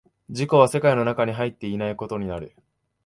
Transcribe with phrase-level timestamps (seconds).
[0.29, 2.55] 自己は世界の中に入っていないことになる。